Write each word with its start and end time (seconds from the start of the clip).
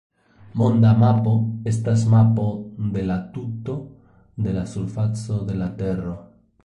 Monda 0.59 0.93
mapo 1.01 1.33
estas 1.71 2.05
mapo 2.13 2.45
de 2.95 3.03
la 3.11 3.17
tuto 3.35 3.77
de 4.47 4.57
la 4.57 4.65
surfaco 4.73 5.39
de 5.51 5.61
la 5.63 5.69
Tero. 5.83 6.17